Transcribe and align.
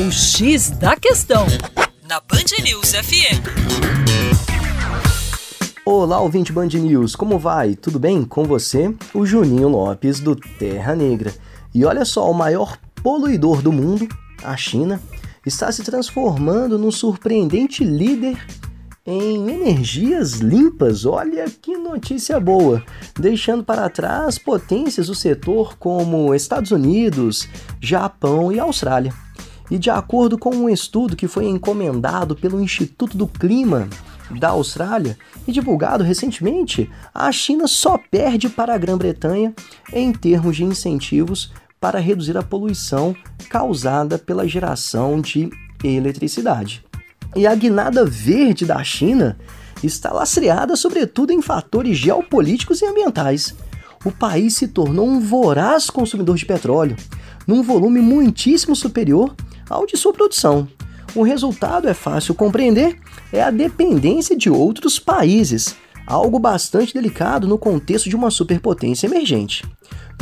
O 0.00 0.12
X 0.12 0.70
da 0.70 0.94
Questão, 0.94 1.44
na 2.08 2.20
Band 2.20 2.62
News 2.62 2.92
FM. 2.92 3.42
Olá, 5.84 6.20
ouvinte 6.20 6.52
Band 6.52 6.68
News, 6.68 7.16
como 7.16 7.36
vai? 7.36 7.74
Tudo 7.74 7.98
bem 7.98 8.24
com 8.24 8.44
você? 8.44 8.94
O 9.12 9.26
Juninho 9.26 9.66
Lopes 9.66 10.20
do 10.20 10.36
Terra 10.36 10.94
Negra. 10.94 11.34
E 11.74 11.84
olha 11.84 12.04
só, 12.04 12.30
o 12.30 12.32
maior 12.32 12.78
poluidor 13.02 13.60
do 13.60 13.72
mundo, 13.72 14.06
a 14.44 14.56
China, 14.56 15.02
está 15.44 15.72
se 15.72 15.82
transformando 15.82 16.78
num 16.78 16.92
surpreendente 16.92 17.82
líder 17.82 18.38
em 19.04 19.50
energias 19.50 20.34
limpas. 20.34 21.04
Olha 21.06 21.46
que 21.50 21.76
notícia 21.76 22.38
boa! 22.38 22.84
Deixando 23.18 23.64
para 23.64 23.90
trás 23.90 24.38
potências 24.38 25.08
do 25.08 25.14
setor 25.16 25.76
como 25.76 26.32
Estados 26.32 26.70
Unidos, 26.70 27.48
Japão 27.80 28.52
e 28.52 28.60
Austrália. 28.60 29.12
E 29.70 29.78
de 29.78 29.90
acordo 29.90 30.38
com 30.38 30.54
um 30.54 30.68
estudo 30.68 31.16
que 31.16 31.28
foi 31.28 31.46
encomendado 31.46 32.34
pelo 32.34 32.60
Instituto 32.60 33.16
do 33.16 33.26
Clima 33.26 33.88
da 34.30 34.48
Austrália 34.48 35.16
e 35.46 35.52
divulgado 35.52 36.04
recentemente, 36.04 36.90
a 37.14 37.30
China 37.32 37.66
só 37.66 37.98
perde 38.10 38.48
para 38.48 38.74
a 38.74 38.78
Grã-Bretanha 38.78 39.54
em 39.92 40.12
termos 40.12 40.56
de 40.56 40.64
incentivos 40.64 41.52
para 41.80 41.98
reduzir 41.98 42.36
a 42.36 42.42
poluição 42.42 43.14
causada 43.48 44.18
pela 44.18 44.48
geração 44.48 45.20
de 45.20 45.50
eletricidade. 45.82 46.84
E 47.36 47.46
a 47.46 47.54
guinada 47.54 48.04
verde 48.04 48.66
da 48.66 48.82
China 48.82 49.38
está 49.82 50.12
lastreada 50.12 50.76
sobretudo 50.76 51.32
em 51.32 51.40
fatores 51.40 51.96
geopolíticos 51.96 52.80
e 52.80 52.86
ambientais. 52.86 53.54
O 54.04 54.10
país 54.10 54.56
se 54.56 54.68
tornou 54.68 55.06
um 55.06 55.20
voraz 55.20 55.90
consumidor 55.90 56.36
de 56.36 56.46
petróleo, 56.46 56.96
num 57.46 57.62
volume 57.62 58.00
muitíssimo 58.00 58.74
superior 58.74 59.34
ao 59.68 59.86
de 59.86 59.96
sua 59.96 60.12
produção. 60.12 60.68
O 61.14 61.22
resultado 61.22 61.88
é 61.88 61.94
fácil 61.94 62.34
compreender, 62.34 62.98
é 63.32 63.42
a 63.42 63.50
dependência 63.50 64.36
de 64.36 64.50
outros 64.50 64.98
países, 64.98 65.74
algo 66.06 66.38
bastante 66.38 66.94
delicado 66.94 67.46
no 67.46 67.58
contexto 67.58 68.08
de 68.08 68.16
uma 68.16 68.30
superpotência 68.30 69.06
emergente. 69.06 69.64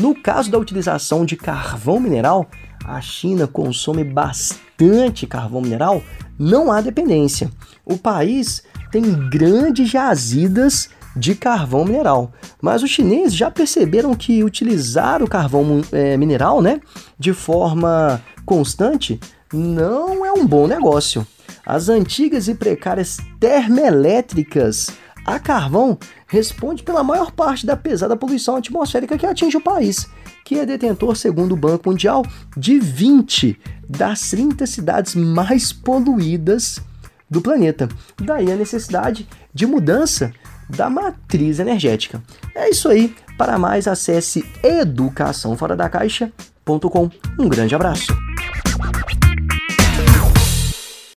No 0.00 0.14
caso 0.14 0.50
da 0.50 0.58
utilização 0.58 1.24
de 1.24 1.36
carvão 1.36 1.98
mineral, 1.98 2.46
a 2.84 3.00
China 3.00 3.46
consome 3.46 4.04
bastante 4.04 5.26
carvão 5.26 5.60
mineral, 5.60 6.02
não 6.38 6.70
há 6.70 6.80
dependência. 6.80 7.50
O 7.84 7.96
país 7.96 8.62
tem 8.90 9.02
grandes 9.28 9.88
jazidas 9.88 10.88
de 11.16 11.34
carvão 11.34 11.84
mineral, 11.84 12.30
mas 12.60 12.82
os 12.82 12.90
chineses 12.90 13.34
já 13.34 13.50
perceberam 13.50 14.14
que 14.14 14.44
utilizar 14.44 15.22
o 15.22 15.28
carvão 15.28 15.80
é, 15.90 16.16
mineral 16.16 16.60
né, 16.60 16.80
de 17.18 17.32
forma 17.32 18.22
constante 18.46 19.20
não 19.52 20.24
é 20.24 20.32
um 20.32 20.46
bom 20.46 20.66
negócio. 20.66 21.26
As 21.66 21.90
antigas 21.90 22.48
e 22.48 22.54
precárias 22.54 23.18
termoelétricas 23.38 24.90
a 25.26 25.38
carvão 25.40 25.98
responde 26.28 26.84
pela 26.84 27.02
maior 27.02 27.32
parte 27.32 27.66
da 27.66 27.76
pesada 27.76 28.14
poluição 28.16 28.54
atmosférica 28.54 29.18
que 29.18 29.26
atinge 29.26 29.56
o 29.56 29.60
país, 29.60 30.06
que 30.44 30.60
é 30.60 30.64
detentor, 30.64 31.16
segundo 31.16 31.50
o 31.52 31.56
Banco 31.56 31.90
Mundial, 31.90 32.24
de 32.56 32.78
20 32.78 33.58
das 33.88 34.30
30 34.30 34.64
cidades 34.66 35.16
mais 35.16 35.72
poluídas 35.72 36.80
do 37.28 37.42
planeta. 37.42 37.88
Daí 38.16 38.52
a 38.52 38.56
necessidade 38.56 39.28
de 39.52 39.66
mudança 39.66 40.32
da 40.70 40.88
matriz 40.88 41.58
energética. 41.58 42.22
É 42.54 42.70
isso 42.70 42.88
aí. 42.88 43.12
Para 43.36 43.58
mais, 43.58 43.88
acesse 43.88 44.48
educaçãoforadacaixa.com. 44.62 47.10
Um 47.38 47.48
grande 47.48 47.74
abraço. 47.74 48.25